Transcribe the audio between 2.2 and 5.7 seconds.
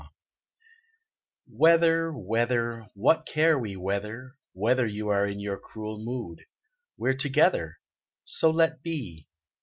EATHER, weather, what care we Weather, whether You are in your